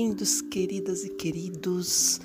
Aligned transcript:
bem-vindos, 0.00 0.40
queridas 0.40 1.04
e 1.04 1.10
queridos, 1.10 2.22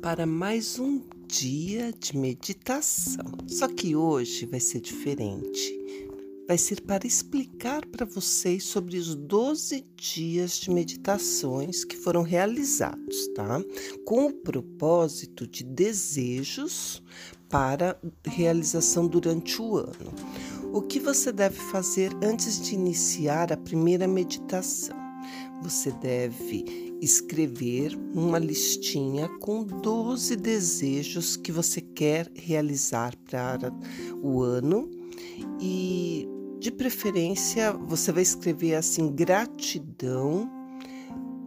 para 0.00 0.24
mais 0.24 0.78
um 0.78 1.02
dia 1.26 1.92
de 1.92 2.16
meditação. 2.16 3.24
Só 3.48 3.66
que 3.66 3.96
hoje 3.96 4.46
vai 4.46 4.60
ser 4.60 4.80
diferente. 4.80 5.76
Vai 6.46 6.56
ser 6.56 6.82
para 6.82 7.04
explicar 7.04 7.84
para 7.86 8.06
vocês 8.06 8.62
sobre 8.62 8.96
os 8.96 9.16
12 9.16 9.84
dias 9.96 10.56
de 10.56 10.70
meditações 10.70 11.84
que 11.84 11.96
foram 11.96 12.22
realizados, 12.22 13.26
tá? 13.34 13.60
Com 14.04 14.26
o 14.26 14.32
propósito 14.32 15.48
de 15.48 15.64
desejos 15.64 17.02
para 17.48 18.00
realização 18.24 19.08
durante 19.08 19.60
o 19.60 19.78
ano. 19.78 20.14
O 20.72 20.80
que 20.80 21.00
você 21.00 21.32
deve 21.32 21.58
fazer 21.58 22.12
antes 22.22 22.60
de 22.60 22.74
iniciar 22.74 23.52
a 23.52 23.56
primeira 23.56 24.06
meditação? 24.06 25.05
Você 25.62 25.90
deve 25.92 26.96
escrever 27.00 27.98
uma 28.14 28.38
listinha 28.38 29.28
com 29.40 29.64
12 29.64 30.36
desejos 30.36 31.36
que 31.36 31.52
você 31.52 31.80
quer 31.80 32.30
realizar 32.34 33.14
para 33.28 33.72
o 34.22 34.42
ano 34.42 34.90
e 35.60 36.28
de 36.58 36.70
preferência 36.70 37.72
você 37.72 38.12
vai 38.12 38.22
escrever 38.22 38.74
assim 38.74 39.12
gratidão 39.12 40.50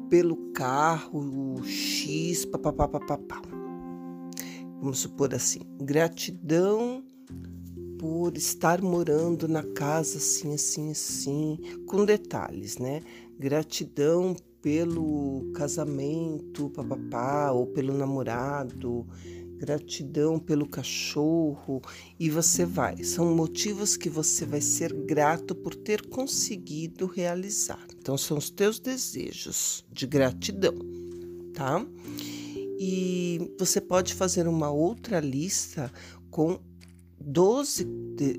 pelo 0.10 0.36
carro 0.54 1.62
X, 1.66 2.46
papapá. 2.46 2.90
Vamos 4.82 5.00
supor 5.00 5.34
assim, 5.36 5.60
gratidão 5.82 7.04
por 8.00 8.38
estar 8.38 8.82
morando 8.82 9.48
na 9.48 9.62
casa 9.62 10.18
assim, 10.18 10.54
assim, 10.54 10.90
assim, 10.90 11.60
com 11.86 12.06
detalhes, 12.06 12.78
né? 12.78 13.02
Gratidão 13.38 14.36
pelo 14.62 15.52
casamento, 15.54 16.70
papapá, 16.70 17.52
ou 17.52 17.68
pelo 17.68 17.94
namorado, 17.94 19.06
gratidão 19.58 20.40
pelo 20.40 20.68
cachorro, 20.68 21.82
e 22.18 22.30
você 22.30 22.66
vai. 22.66 23.04
São 23.04 23.36
motivos 23.36 23.98
que 23.98 24.10
você 24.10 24.46
vai 24.46 24.62
ser 24.62 24.94
grato 24.94 25.54
por 25.54 25.76
ter 25.76 26.08
conseguido 26.08 27.06
realizar. 27.06 27.86
Então, 27.98 28.18
são 28.18 28.38
os 28.38 28.50
teus 28.50 28.80
desejos 28.80 29.86
de 29.92 30.08
gratidão, 30.08 30.76
tá? 31.54 31.86
E 32.82 33.54
você 33.60 33.82
pode 33.82 34.14
fazer 34.14 34.48
uma 34.48 34.72
outra 34.72 35.20
lista 35.20 35.92
com 36.32 36.58
12 37.22 37.88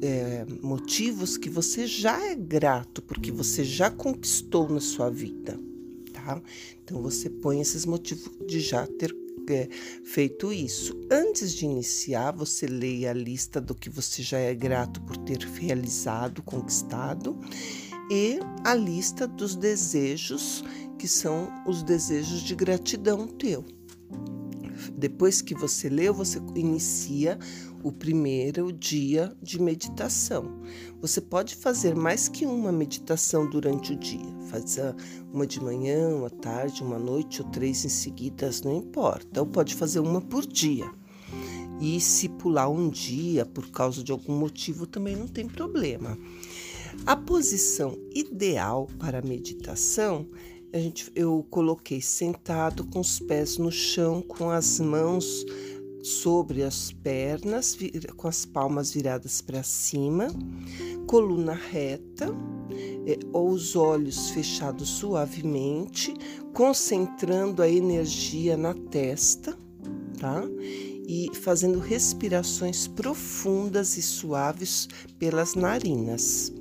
é, 0.03 0.47
motivos 0.62 1.36
que 1.36 1.50
você 1.50 1.86
já 1.86 2.20
é 2.27 2.34
grato, 2.34 3.03
porque 3.03 3.31
você 3.31 3.62
já 3.64 3.91
conquistou 3.91 4.69
na 4.69 4.81
sua 4.81 5.11
vida, 5.11 5.59
tá? 6.12 6.41
Então 6.83 7.03
você 7.03 7.31
põe 7.31 7.61
esses 7.61 7.84
motivos 7.86 8.31
de 8.47 8.61
já 8.61 8.86
ter 8.86 9.14
é, 9.48 9.69
feito 10.05 10.53
isso. 10.53 10.98
Antes 11.11 11.55
de 11.55 11.64
iniciar, 11.64 12.33
você 12.33 12.67
leia 12.67 13.11
a 13.11 13.14
lista 13.14 13.61
do 13.61 13.75
que 13.75 13.91
você 13.91 14.23
já 14.23 14.39
é 14.39 14.55
grato 14.55 15.01
por 15.03 15.17
ter 15.17 15.39
realizado, 15.39 16.42
conquistado, 16.42 17.39
e 18.11 18.39
a 18.64 18.75
lista 18.75 19.27
dos 19.27 19.56
desejos, 19.56 20.64
que 20.98 21.08
são 21.08 21.48
os 21.67 21.83
desejos 21.83 22.42
de 22.42 22.55
gratidão 22.55 23.27
teu. 23.27 23.64
Depois 25.00 25.40
que 25.40 25.54
você 25.54 25.88
leu, 25.88 26.12
você 26.12 26.38
inicia 26.54 27.38
o 27.82 27.90
primeiro 27.90 28.70
dia 28.70 29.34
de 29.42 29.58
meditação. 29.58 30.60
Você 31.00 31.22
pode 31.22 31.56
fazer 31.56 31.96
mais 31.96 32.28
que 32.28 32.44
uma 32.44 32.70
meditação 32.70 33.48
durante 33.48 33.94
o 33.94 33.96
dia. 33.96 34.20
Fazer 34.50 34.94
uma 35.32 35.46
de 35.46 35.58
manhã, 35.58 36.14
uma 36.14 36.28
tarde, 36.28 36.83
uma 36.83 36.98
noite 36.98 37.40
ou 37.40 37.48
três 37.48 37.83
em 37.83 37.89
seguidas, 37.89 38.60
não 38.60 38.77
importa. 38.77 39.40
Ou 39.40 39.46
pode 39.46 39.74
fazer 39.74 40.00
uma 40.00 40.20
por 40.20 40.46
dia. 40.46 40.90
E 41.80 41.98
se 41.98 42.28
pular 42.28 42.68
um 42.68 42.90
dia 42.90 43.46
por 43.46 43.70
causa 43.70 44.05
de 44.05 44.12
algum 44.12 44.39
motivo 44.39 44.86
também 44.86 45.16
não 45.16 45.27
tem 45.27 45.48
problema. 45.48 46.18
A 47.06 47.16
posição 47.16 47.96
ideal 48.14 48.86
para 48.98 49.20
a 49.20 49.22
meditação 49.22 50.28
a 50.73 50.79
gente, 50.79 51.11
eu 51.14 51.45
coloquei 51.51 52.01
sentado 52.01 52.85
com 52.85 53.01
os 53.01 53.19
pés 53.19 53.58
no 53.58 53.73
chão, 53.73 54.23
com 54.23 54.51
as 54.51 54.79
mãos 54.79 55.45
sobre 56.03 56.63
as 56.63 56.92
pernas, 56.92 57.77
com 58.17 58.29
as 58.29 58.45
palmas 58.45 58.92
viradas 58.92 59.41
para 59.41 59.63
cima, 59.63 60.29
coluna 61.07 61.55
reta, 61.55 62.29
é, 63.07 63.19
ou 63.33 63.51
os 63.51 63.77
olhos 63.77 64.31
fechados 64.31 64.89
suavemente, 64.89 66.14
concentrando 66.55 67.63
a 67.63 67.69
energia 67.69 68.57
na 68.57 68.73
testa, 68.73 69.57
tá? 70.19 70.42
E 71.07 71.29
fazendo 71.35 71.81
respirações 71.81 72.87
profundas 72.87 73.97
e 73.97 74.02
suaves 74.02 74.89
pelas 75.19 75.55
narinas. 75.55 76.52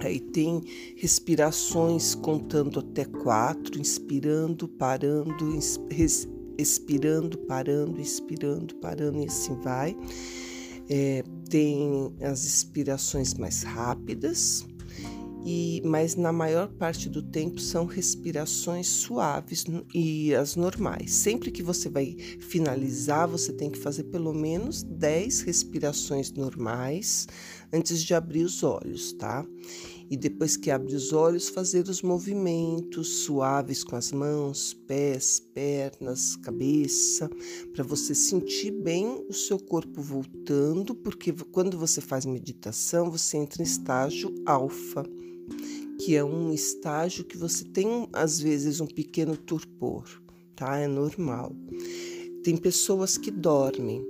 Aí 0.00 0.20
tem 0.20 0.62
respirações 0.96 2.14
contando 2.14 2.80
até 2.80 3.04
quatro, 3.04 3.80
inspirando, 3.80 4.68
parando, 4.68 5.58
expirando, 6.58 7.38
parando, 7.38 8.00
expirando, 8.00 8.74
parando 8.76 9.20
e 9.22 9.26
assim 9.26 9.54
vai. 9.60 9.96
É, 10.88 11.22
tem 11.48 12.14
as 12.20 12.44
expirações 12.44 13.34
mais 13.34 13.62
rápidas, 13.62 14.66
e 15.44 15.82
mas 15.84 16.16
na 16.16 16.32
maior 16.32 16.68
parte 16.68 17.08
do 17.08 17.22
tempo 17.22 17.60
são 17.60 17.84
respirações 17.84 18.86
suaves 18.86 19.64
e 19.94 20.34
as 20.34 20.56
normais. 20.56 21.12
Sempre 21.12 21.50
que 21.50 21.62
você 21.62 21.88
vai 21.88 22.16
finalizar, 22.40 23.28
você 23.28 23.52
tem 23.52 23.70
que 23.70 23.78
fazer 23.78 24.04
pelo 24.04 24.32
menos 24.32 24.82
10 24.82 25.42
respirações 25.42 26.32
normais 26.32 27.26
antes 27.72 28.02
de 28.02 28.14
abrir 28.14 28.44
os 28.44 28.62
olhos, 28.62 29.12
tá? 29.12 29.46
E 30.10 30.16
depois 30.16 30.56
que 30.56 30.70
abre 30.70 30.94
os 30.94 31.12
olhos, 31.12 31.48
fazer 31.48 31.88
os 31.88 32.02
movimentos 32.02 33.24
suaves 33.24 33.82
com 33.82 33.96
as 33.96 34.12
mãos, 34.12 34.74
pés, 34.86 35.40
pernas, 35.40 36.36
cabeça, 36.36 37.28
para 37.72 37.82
você 37.82 38.14
sentir 38.14 38.70
bem 38.70 39.24
o 39.28 39.32
seu 39.32 39.58
corpo 39.58 40.00
voltando, 40.02 40.94
porque 40.94 41.32
quando 41.50 41.78
você 41.78 42.00
faz 42.00 42.26
meditação, 42.26 43.10
você 43.10 43.38
entra 43.38 43.62
em 43.62 43.66
estágio 43.66 44.34
alfa, 44.46 45.04
que 45.98 46.14
é 46.16 46.24
um 46.24 46.52
estágio 46.52 47.24
que 47.24 47.36
você 47.36 47.64
tem 47.64 48.08
às 48.12 48.40
vezes 48.40 48.80
um 48.80 48.86
pequeno 48.86 49.36
torpor, 49.36 50.04
tá? 50.54 50.78
É 50.78 50.86
normal. 50.86 51.52
Tem 52.42 52.56
pessoas 52.56 53.16
que 53.16 53.30
dormem, 53.30 54.04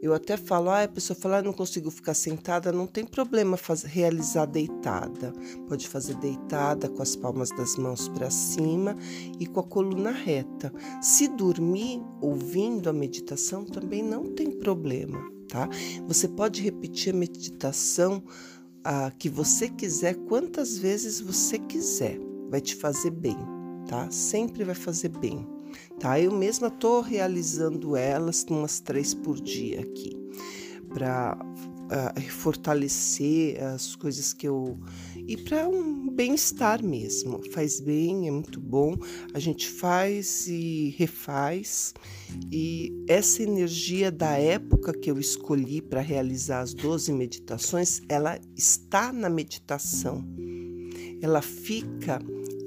eu 0.00 0.14
até 0.14 0.36
falo, 0.36 0.70
ah, 0.70 0.84
a 0.84 0.88
pessoa 0.88 1.18
fala, 1.18 1.38
ah, 1.38 1.42
não 1.42 1.52
consigo 1.52 1.90
ficar 1.90 2.14
sentada, 2.14 2.70
não 2.70 2.86
tem 2.86 3.04
problema 3.04 3.56
fazer, 3.56 3.88
realizar 3.88 4.46
deitada. 4.46 5.32
Pode 5.66 5.88
fazer 5.88 6.14
deitada 6.16 6.88
com 6.88 7.02
as 7.02 7.16
palmas 7.16 7.50
das 7.50 7.76
mãos 7.76 8.08
para 8.08 8.30
cima 8.30 8.96
e 9.40 9.46
com 9.46 9.58
a 9.58 9.64
coluna 9.64 10.12
reta. 10.12 10.72
Se 11.02 11.26
dormir 11.26 12.00
ouvindo 12.20 12.88
a 12.88 12.92
meditação 12.92 13.64
também 13.64 14.00
não 14.00 14.32
tem 14.34 14.52
problema, 14.52 15.20
tá? 15.48 15.68
Você 16.06 16.28
pode 16.28 16.62
repetir 16.62 17.12
a 17.12 17.16
meditação 17.16 18.22
que 19.18 19.28
você 19.28 19.68
quiser, 19.68 20.14
quantas 20.14 20.78
vezes 20.78 21.20
você 21.20 21.58
quiser. 21.58 22.18
Vai 22.50 22.60
te 22.60 22.74
fazer 22.74 23.10
bem, 23.10 23.36
tá? 23.86 24.10
Sempre 24.10 24.64
vai 24.64 24.74
fazer 24.74 25.10
bem 25.10 25.46
tá? 25.98 26.18
Eu 26.20 26.32
mesma 26.32 26.68
estou 26.68 27.00
realizando 27.00 27.96
elas 27.96 28.44
umas 28.48 28.80
três 28.80 29.14
por 29.14 29.40
dia 29.40 29.80
aqui, 29.80 30.16
para 30.88 31.36
ah, 31.90 32.14
fortalecer 32.30 33.62
as 33.62 33.94
coisas 33.96 34.32
que 34.32 34.46
eu. 34.46 34.78
E 35.28 35.36
para 35.36 35.68
um 35.68 36.08
bem-estar 36.08 36.82
mesmo. 36.82 37.42
Faz 37.52 37.80
bem, 37.80 38.26
é 38.26 38.30
muito 38.30 38.58
bom. 38.58 38.96
A 39.34 39.38
gente 39.38 39.68
faz 39.68 40.48
e 40.48 40.94
refaz, 40.96 41.92
e 42.50 42.90
essa 43.06 43.42
energia 43.42 44.10
da 44.10 44.38
época 44.38 44.92
que 44.92 45.10
eu 45.10 45.18
escolhi 45.18 45.82
para 45.82 46.00
realizar 46.00 46.60
as 46.60 46.72
12 46.72 47.12
meditações, 47.12 48.00
ela 48.08 48.40
está 48.56 49.12
na 49.12 49.28
meditação. 49.28 50.24
Ela 51.20 51.42
fica 51.42 52.20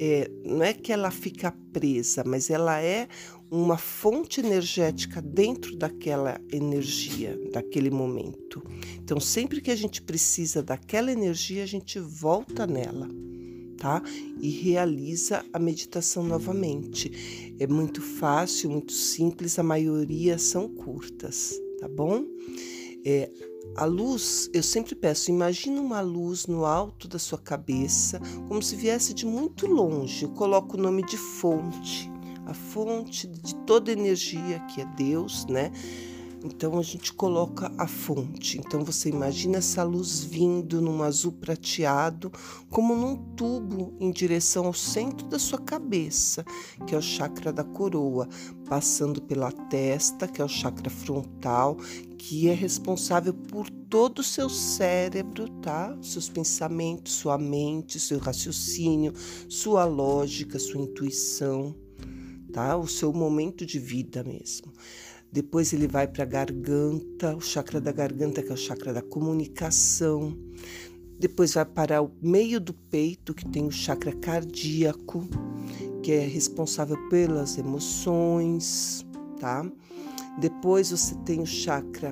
é, 0.04 0.32
não 0.44 0.64
é 0.64 0.74
que 0.74 0.92
ela 0.92 1.12
fica 1.12 1.52
presa, 1.72 2.24
mas 2.26 2.50
ela 2.50 2.82
é 2.82 3.08
uma 3.52 3.78
fonte 3.78 4.40
energética 4.40 5.22
dentro 5.22 5.76
daquela 5.78 6.42
energia, 6.52 7.40
daquele 7.54 7.92
momento. 7.92 8.64
Então, 8.96 9.20
sempre 9.20 9.62
que 9.62 9.70
a 9.70 9.76
gente 9.76 10.02
precisa 10.02 10.64
daquela 10.64 11.12
energia, 11.12 11.62
a 11.62 11.68
gente 11.68 12.00
volta 12.00 12.66
nela, 12.66 13.08
tá? 13.78 14.02
E 14.40 14.50
realiza 14.50 15.46
a 15.54 15.60
meditação 15.60 16.24
novamente. 16.24 17.54
É 17.60 17.68
muito 17.68 18.02
fácil, 18.02 18.72
muito 18.72 18.94
simples, 18.94 19.60
a 19.60 19.64
maioria 19.64 20.40
são 20.40 20.68
curtas, 20.68 21.54
tá 21.80 21.88
bom? 21.88 22.26
É, 23.06 23.30
a 23.76 23.86
luz, 23.86 24.50
eu 24.54 24.62
sempre 24.62 24.96
peço, 24.96 25.32
imagina 25.32 25.80
uma 25.80 26.02
luz 26.02 26.46
no 26.46 26.66
alto 26.66 27.08
da 27.08 27.18
sua 27.18 27.38
cabeça, 27.38 28.20
como 28.48 28.62
se 28.62 28.76
viesse 28.76 29.14
de 29.14 29.26
muito 29.26 29.66
longe. 29.66 30.24
Eu 30.24 30.30
coloco 30.30 30.78
o 30.78 30.80
nome 30.80 31.04
de 31.04 31.18
fonte. 31.18 32.12
a 32.46 32.54
fonte 32.54 33.28
de 33.28 33.56
toda 33.66 33.92
energia 33.92 34.60
que 34.68 34.82
é 34.82 34.86
Deus, 34.98 35.46
né? 35.46 35.72
Então 36.44 36.80
a 36.80 36.82
gente 36.82 37.14
coloca 37.14 37.72
a 37.78 37.88
fonte. 37.88 38.58
Então 38.58 38.84
você 38.84 39.10
imagina 39.10 39.58
essa 39.58 39.84
luz 39.84 40.24
vindo 40.24 40.82
num 40.82 41.04
azul 41.04 41.32
prateado, 41.32 42.32
como 42.70 42.96
num 42.96 43.16
tubo 43.36 43.96
em 44.00 44.12
direção 44.12 44.66
ao 44.66 44.74
centro 44.74 45.28
da 45.28 45.38
sua 45.38 45.60
cabeça, 45.60 46.44
que 46.88 46.96
é 46.96 46.98
o 46.98 47.02
chakra 47.02 47.54
da 47.54 47.64
coroa, 47.64 48.28
passando 48.68 49.22
pela 49.22 49.52
testa, 49.52 50.28
que 50.28 50.42
é 50.42 50.46
o 50.46 50.50
chakra 50.50 50.90
frontal, 50.90 51.78
que 52.18 52.50
é 52.50 52.54
responsável 52.54 53.34
por 53.34 53.70
todo 53.70 54.20
o 54.20 54.24
seu 54.24 54.50
cérebro, 54.50 55.50
tá? 55.62 55.96
Seus 56.02 56.30
pensamentos, 56.30 57.14
sua 57.14 57.38
mente, 57.38 58.00
seu 58.00 58.20
raciocínio, 58.20 59.14
sua 59.50 59.86
lógica, 59.86 60.58
sua 60.58 60.80
intuição, 60.80 61.76
tá? 62.54 62.78
O 62.78 62.88
seu 62.88 63.12
momento 63.12 63.66
de 63.66 63.80
vida 63.80 64.24
mesmo. 64.24 64.72
Depois 65.32 65.72
ele 65.72 65.88
vai 65.88 66.08
para 66.08 66.24
a 66.24 66.26
garganta, 66.26 67.36
o 67.36 67.40
chakra 67.40 67.80
da 67.80 67.92
garganta, 67.92 68.44
que 68.44 68.50
é 68.50 68.54
o 68.54 68.58
chakra 68.58 68.94
da 68.94 69.02
comunicação. 69.02 70.38
Depois 71.18 71.54
vai 71.54 71.64
para 71.64 72.02
o 72.02 72.12
meio 72.22 72.60
do 72.60 72.74
peito, 72.74 73.34
que 73.34 73.48
tem 73.48 73.66
o 73.66 73.72
chakra 73.72 74.12
cardíaco, 74.12 75.26
que 76.04 76.12
é 76.12 76.20
responsável 76.20 76.98
pelas 77.10 77.58
emoções, 77.58 79.06
tá? 79.40 79.66
Depois 80.40 80.92
você 80.92 81.16
tem 81.24 81.40
o 81.40 81.46
chakra 81.46 82.12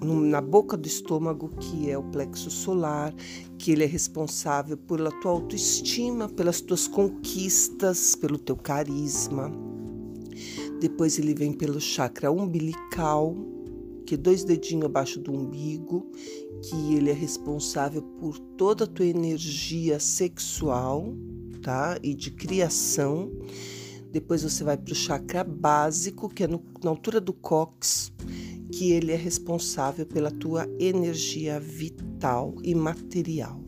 na 0.00 0.40
boca 0.40 0.76
do 0.76 0.86
estômago, 0.86 1.48
que 1.58 1.90
é 1.90 1.98
o 1.98 2.02
plexo 2.02 2.50
solar, 2.50 3.12
que 3.58 3.72
ele 3.72 3.82
é 3.82 3.86
responsável 3.86 4.76
pela 4.76 5.10
tua 5.20 5.32
autoestima, 5.32 6.28
pelas 6.28 6.60
tuas 6.60 6.86
conquistas, 6.86 8.14
pelo 8.14 8.38
teu 8.38 8.56
carisma. 8.56 9.50
Depois 10.80 11.18
ele 11.18 11.34
vem 11.34 11.52
pelo 11.52 11.80
chakra 11.80 12.30
umbilical, 12.30 13.36
que 14.06 14.14
é 14.14 14.18
dois 14.18 14.44
dedinhos 14.44 14.84
abaixo 14.84 15.20
do 15.20 15.32
umbigo, 15.32 16.10
que 16.62 16.94
ele 16.94 17.10
é 17.10 17.14
responsável 17.14 18.02
por 18.02 18.38
toda 18.38 18.84
a 18.84 18.86
tua 18.86 19.06
energia 19.06 19.98
sexual, 19.98 21.14
tá? 21.62 21.98
E 22.02 22.14
de 22.14 22.30
criação. 22.30 23.30
Depois 24.10 24.42
você 24.42 24.64
vai 24.64 24.76
para 24.76 24.92
o 24.92 24.96
chakra 24.96 25.44
básico, 25.44 26.28
que 26.28 26.44
é 26.44 26.46
no, 26.46 26.62
na 26.82 26.90
altura 26.90 27.20
do 27.20 27.32
cox, 27.32 28.12
que 28.72 28.92
ele 28.92 29.12
é 29.12 29.16
responsável 29.16 30.06
pela 30.06 30.30
tua 30.30 30.66
energia 30.78 31.58
vital 31.60 32.54
e 32.62 32.74
material, 32.74 33.60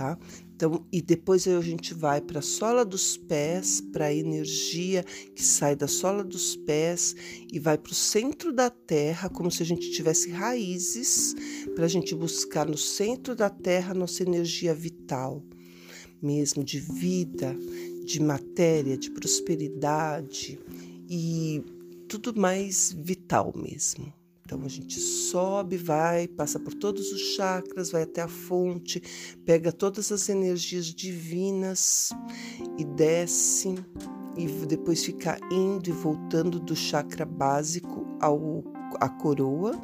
tá? 0.00 0.18
Então, 0.56 0.86
e 0.90 1.02
depois 1.02 1.46
a 1.46 1.60
gente 1.60 1.92
vai 1.92 2.22
para 2.22 2.38
a 2.38 2.42
sola 2.42 2.86
dos 2.86 3.18
pés, 3.18 3.82
para 3.92 4.06
a 4.06 4.14
energia 4.14 5.04
que 5.34 5.42
sai 5.44 5.76
da 5.76 5.86
sola 5.86 6.24
dos 6.24 6.56
pés 6.56 7.14
e 7.52 7.58
vai 7.58 7.76
para 7.76 7.92
o 7.92 7.94
centro 7.94 8.50
da 8.50 8.70
terra, 8.70 9.28
como 9.28 9.50
se 9.50 9.62
a 9.62 9.66
gente 9.66 9.90
tivesse 9.90 10.30
raízes, 10.30 11.34
para 11.74 11.84
a 11.84 11.88
gente 11.88 12.14
buscar 12.14 12.66
no 12.66 12.78
centro 12.78 13.36
da 13.36 13.50
terra 13.50 13.92
nossa 13.92 14.22
energia 14.22 14.72
vital, 14.72 15.44
mesmo 16.22 16.64
de 16.64 16.80
vida, 16.80 17.54
de 18.06 18.22
matéria, 18.22 18.96
de 18.96 19.10
prosperidade 19.10 20.58
e 21.10 21.62
tudo 22.08 22.34
mais 22.34 22.90
vital 22.98 23.52
mesmo. 23.54 24.19
Então 24.50 24.64
a 24.64 24.68
gente 24.68 24.98
sobe, 24.98 25.76
vai, 25.76 26.26
passa 26.26 26.58
por 26.58 26.74
todos 26.74 27.12
os 27.12 27.20
chakras, 27.36 27.92
vai 27.92 28.02
até 28.02 28.20
a 28.20 28.26
fonte, 28.26 29.00
pega 29.44 29.70
todas 29.70 30.10
as 30.10 30.28
energias 30.28 30.86
divinas 30.86 32.10
e 32.76 32.84
desce 32.84 33.76
e 34.36 34.48
depois 34.66 35.04
fica 35.04 35.38
indo 35.52 35.88
e 35.88 35.92
voltando 35.92 36.58
do 36.58 36.74
chakra 36.74 37.24
básico 37.24 38.04
ao 38.20 38.64
a 38.98 39.08
coroa 39.08 39.80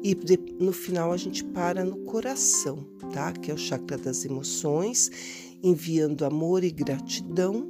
e 0.00 0.14
de, 0.14 0.38
no 0.60 0.72
final 0.72 1.10
a 1.10 1.16
gente 1.16 1.42
para 1.42 1.84
no 1.84 1.96
coração, 2.04 2.86
tá? 3.12 3.32
Que 3.32 3.50
é 3.50 3.54
o 3.54 3.58
chakra 3.58 3.98
das 3.98 4.24
emoções, 4.24 5.10
enviando 5.60 6.24
amor 6.24 6.62
e 6.62 6.70
gratidão 6.70 7.68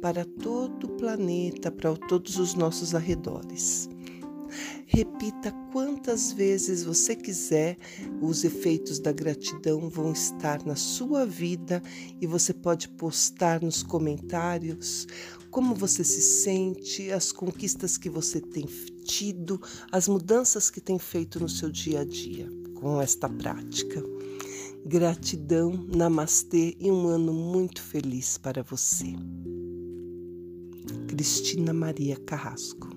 para 0.00 0.24
todo 0.24 0.84
o 0.84 0.96
planeta, 0.96 1.72
para 1.72 1.96
todos 1.96 2.38
os 2.38 2.54
nossos 2.54 2.94
arredores. 2.94 3.88
Repita 4.86 5.52
quantas 5.72 6.32
vezes 6.32 6.84
você 6.84 7.14
quiser, 7.14 7.76
os 8.20 8.44
efeitos 8.44 8.98
da 8.98 9.12
gratidão 9.12 9.88
vão 9.88 10.12
estar 10.12 10.64
na 10.64 10.76
sua 10.76 11.26
vida 11.26 11.82
e 12.20 12.26
você 12.26 12.52
pode 12.52 12.88
postar 12.88 13.62
nos 13.62 13.82
comentários 13.82 15.06
como 15.50 15.74
você 15.74 16.04
se 16.04 16.20
sente, 16.20 17.10
as 17.10 17.32
conquistas 17.32 17.96
que 17.96 18.10
você 18.10 18.40
tem 18.40 18.66
tido, 19.04 19.60
as 19.90 20.06
mudanças 20.06 20.68
que 20.68 20.80
tem 20.82 20.98
feito 20.98 21.40
no 21.40 21.48
seu 21.48 21.70
dia 21.70 22.00
a 22.00 22.04
dia 22.04 22.46
com 22.74 23.00
esta 23.00 23.28
prática. 23.28 24.02
Gratidão, 24.84 25.72
namastê 25.94 26.76
e 26.78 26.90
um 26.90 27.08
ano 27.08 27.32
muito 27.32 27.82
feliz 27.82 28.38
para 28.38 28.62
você. 28.62 29.14
Cristina 31.08 31.72
Maria 31.72 32.16
Carrasco 32.16 32.95